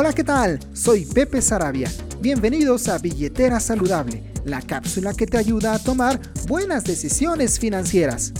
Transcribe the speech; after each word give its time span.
Hola, 0.00 0.12
¿qué 0.12 0.22
tal? 0.22 0.60
Soy 0.74 1.04
Pepe 1.04 1.42
Sarabia. 1.42 1.90
Bienvenidos 2.20 2.86
a 2.86 2.98
Billetera 2.98 3.58
Saludable, 3.58 4.22
la 4.44 4.62
cápsula 4.62 5.12
que 5.12 5.26
te 5.26 5.38
ayuda 5.38 5.74
a 5.74 5.80
tomar 5.80 6.20
buenas 6.46 6.84
decisiones 6.84 7.58
financieras. 7.58 8.32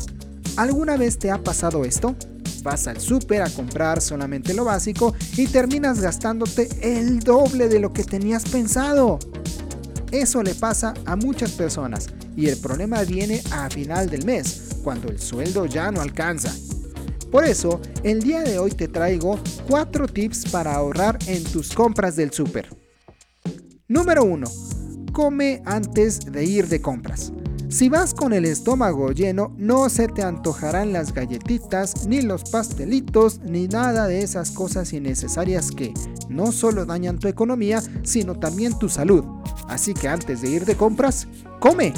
¿Alguna 0.56 0.96
vez 0.96 1.18
te 1.18 1.32
ha 1.32 1.42
pasado 1.42 1.84
esto? 1.84 2.14
Vas 2.62 2.86
al 2.86 3.00
súper 3.00 3.42
a 3.42 3.50
comprar 3.50 4.00
solamente 4.00 4.54
lo 4.54 4.66
básico 4.66 5.16
y 5.36 5.48
terminas 5.48 6.00
gastándote 6.00 6.68
el 6.80 7.18
doble 7.18 7.66
de 7.66 7.80
lo 7.80 7.92
que 7.92 8.04
tenías 8.04 8.44
pensado. 8.48 9.18
Eso 10.12 10.44
le 10.44 10.54
pasa 10.54 10.94
a 11.06 11.16
muchas 11.16 11.50
personas 11.50 12.06
y 12.36 12.46
el 12.46 12.58
problema 12.58 13.02
viene 13.02 13.42
a 13.50 13.68
final 13.68 14.08
del 14.08 14.24
mes, 14.24 14.76
cuando 14.84 15.08
el 15.08 15.18
sueldo 15.18 15.66
ya 15.66 15.90
no 15.90 16.02
alcanza. 16.02 16.54
Por 17.30 17.44
eso, 17.44 17.80
el 18.02 18.22
día 18.22 18.42
de 18.42 18.58
hoy 18.58 18.70
te 18.70 18.88
traigo 18.88 19.38
4 19.68 20.08
tips 20.08 20.50
para 20.50 20.74
ahorrar 20.74 21.18
en 21.26 21.44
tus 21.44 21.74
compras 21.74 22.16
del 22.16 22.32
súper. 22.32 22.68
Número 23.86 24.24
1. 24.24 24.46
Come 25.12 25.62
antes 25.66 26.20
de 26.20 26.44
ir 26.44 26.68
de 26.68 26.80
compras. 26.80 27.32
Si 27.68 27.90
vas 27.90 28.14
con 28.14 28.32
el 28.32 28.46
estómago 28.46 29.12
lleno, 29.12 29.54
no 29.58 29.90
se 29.90 30.08
te 30.08 30.22
antojarán 30.22 30.94
las 30.94 31.12
galletitas, 31.12 32.06
ni 32.06 32.22
los 32.22 32.48
pastelitos, 32.48 33.40
ni 33.40 33.68
nada 33.68 34.06
de 34.06 34.22
esas 34.22 34.50
cosas 34.50 34.94
innecesarias 34.94 35.70
que 35.70 35.92
no 36.30 36.50
solo 36.50 36.86
dañan 36.86 37.18
tu 37.18 37.28
economía, 37.28 37.82
sino 38.04 38.38
también 38.38 38.78
tu 38.78 38.88
salud. 38.88 39.22
Así 39.68 39.92
que 39.92 40.08
antes 40.08 40.40
de 40.40 40.48
ir 40.48 40.64
de 40.64 40.76
compras, 40.76 41.28
come. 41.60 41.92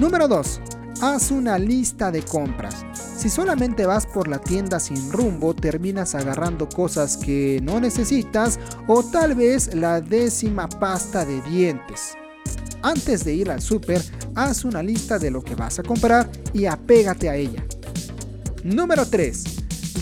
Número 0.00 0.26
2. 0.26 0.60
Haz 1.00 1.30
una 1.30 1.56
lista 1.60 2.10
de 2.10 2.22
compras. 2.22 2.84
Si 3.18 3.28
solamente 3.28 3.84
vas 3.84 4.06
por 4.06 4.28
la 4.28 4.38
tienda 4.38 4.78
sin 4.78 5.10
rumbo, 5.10 5.52
terminas 5.52 6.14
agarrando 6.14 6.68
cosas 6.68 7.16
que 7.16 7.58
no 7.64 7.80
necesitas 7.80 8.60
o 8.86 9.02
tal 9.02 9.34
vez 9.34 9.74
la 9.74 10.00
décima 10.00 10.68
pasta 10.68 11.24
de 11.24 11.42
dientes. 11.42 12.16
Antes 12.80 13.24
de 13.24 13.34
ir 13.34 13.50
al 13.50 13.60
súper, 13.60 14.00
haz 14.36 14.64
una 14.64 14.84
lista 14.84 15.18
de 15.18 15.32
lo 15.32 15.42
que 15.42 15.56
vas 15.56 15.80
a 15.80 15.82
comprar 15.82 16.30
y 16.52 16.66
apégate 16.66 17.28
a 17.28 17.34
ella. 17.34 17.64
Número 18.62 19.04
3. 19.04 19.44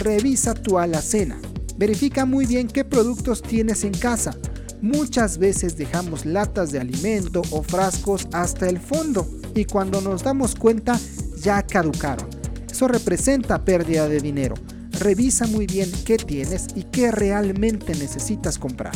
Revisa 0.01 0.53
tu 0.53 0.79
alacena. 0.79 1.41
Verifica 1.79 2.27
muy 2.27 2.45
bien 2.45 2.69
qué 2.69 2.85
productos 2.85 3.41
tienes 3.41 3.85
en 3.85 3.95
casa. 3.95 4.37
Muchas 4.83 5.39
veces 5.39 5.79
dejamos 5.79 6.27
latas 6.27 6.71
de 6.71 6.81
alimento 6.81 7.41
o 7.51 7.63
frascos 7.63 8.29
hasta 8.35 8.69
el 8.69 8.79
fondo 8.79 9.27
y 9.55 9.65
cuando 9.65 10.03
nos 10.03 10.23
damos 10.23 10.55
cuenta 10.55 11.01
ya 11.41 11.63
caducaron. 11.63 12.36
Eso 12.77 12.89
representa 12.89 13.65
pérdida 13.65 14.07
de 14.07 14.21
dinero. 14.21 14.55
Revisa 15.01 15.47
muy 15.47 15.67
bien 15.67 15.91
qué 16.05 16.19
tienes 16.19 16.67
y 16.75 16.83
qué 16.83 17.11
realmente 17.11 17.95
necesitas 17.95 18.59
comprar. 18.59 18.93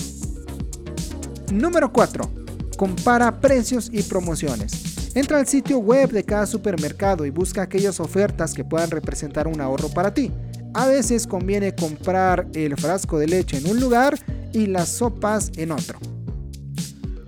Número 1.50 1.90
4. 1.90 2.30
Compara 2.76 3.40
precios 3.40 3.88
y 3.90 4.02
promociones. 4.02 5.14
Entra 5.14 5.38
al 5.38 5.46
sitio 5.46 5.78
web 5.78 6.10
de 6.10 6.24
cada 6.24 6.44
supermercado 6.44 7.24
y 7.24 7.30
busca 7.30 7.62
aquellas 7.62 8.00
ofertas 8.00 8.52
que 8.52 8.64
puedan 8.64 8.90
representar 8.90 9.48
un 9.48 9.62
ahorro 9.62 9.88
para 9.88 10.12
ti. 10.12 10.30
A 10.74 10.86
veces 10.86 11.26
conviene 11.26 11.74
comprar 11.74 12.48
el 12.52 12.76
frasco 12.76 13.18
de 13.18 13.28
leche 13.28 13.56
en 13.56 13.66
un 13.66 13.80
lugar 13.80 14.18
y 14.52 14.66
las 14.66 14.90
sopas 14.90 15.52
en 15.56 15.72
otro. 15.72 15.98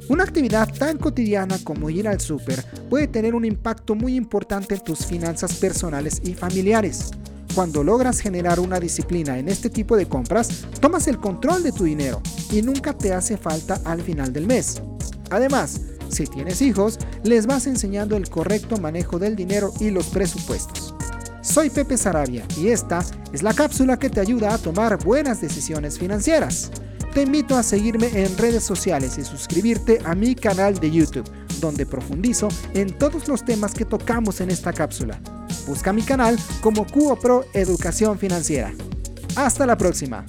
Una 0.09 0.25
actividad 0.25 0.69
tan 0.73 0.99
cotidiana 0.99 1.59
como 1.63 1.89
ir 1.89 2.09
al 2.09 2.21
súper 2.21 2.65
puede 2.91 3.07
tener 3.07 3.35
un 3.35 3.45
impacto 3.45 3.95
muy 3.95 4.17
importante 4.17 4.75
en 4.75 4.81
tus 4.81 5.07
finanzas 5.07 5.55
personales 5.55 6.21
y 6.25 6.35
familiares. 6.35 7.13
Cuando 7.55 7.85
logras 7.85 8.21
generar 8.21 8.61
una 8.61 8.81
disciplina 8.81 9.39
en 9.39 9.49
este 9.49 9.71
tipo 9.71 9.97
de 9.97 10.07
compras, 10.07 10.67
tomas 10.81 11.07
el 11.07 11.19
control 11.19 11.63
de 11.63 11.73
tu 11.73 11.85
dinero 11.85 12.21
y 12.51 12.63
nunca 12.63 12.97
te 12.97 13.13
hace 13.13 13.37
falta 13.37 13.81
al 13.85 14.03
final 14.03 14.33
del 14.33 14.47
mes. 14.47 14.83
Además, 15.31 15.81
si 16.09 16.27
tienes 16.27 16.61
hijos, 16.63 16.99
les 17.23 17.47
vas 17.47 17.67
enseñando 17.67 18.17
el 18.17 18.29
correcto 18.29 18.77
manejo 18.79 19.19
del 19.19 19.37
dinero 19.37 19.73
y 19.81 19.91
los 19.91 20.07
presupuestos. 20.07 20.95
Soy 21.43 21.71
Pepe 21.71 21.97
Sarabia 21.97 22.45
y 22.57 22.69
esta 22.69 23.05
es 23.33 23.43
la 23.43 23.55
cápsula 23.55 23.99
que 23.99 24.11
te 24.11 24.21
ayuda 24.21 24.55
a 24.55 24.59
tomar 24.59 25.03
buenas 25.03 25.41
decisiones 25.41 25.99
financieras. 25.99 26.71
Te 27.13 27.21
invito 27.21 27.59
a 27.59 27.63
seguirme 27.63 28.07
en 28.15 28.39
redes 28.39 28.65
sociales 28.65 29.19
y 29.19 29.25
suscribirte 29.25 29.99
a 30.07 30.15
mi 30.15 30.35
canal 30.35 30.79
de 30.79 30.91
YouTube, 30.91 31.31
donde 31.61 31.85
profundizo 31.85 32.49
en 32.73 32.97
todos 32.97 33.29
los 33.29 33.45
temas 33.45 33.75
que 33.75 33.85
tocamos 33.85 34.41
en 34.41 34.51
esta 34.51 34.73
cápsula. 34.73 35.21
Busca 35.67 35.93
mi 35.93 36.03
canal 36.03 36.39
como 36.63 36.87
Cuo 36.87 37.17
Pro 37.17 37.45
Educación 37.53 38.19
Financiera. 38.19 38.73
Hasta 39.37 39.67
la 39.67 39.77
próxima. 39.77 40.25